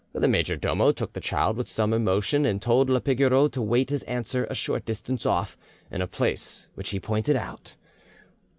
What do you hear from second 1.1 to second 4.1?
the child with some emotion, and told la Pigoreau to wait his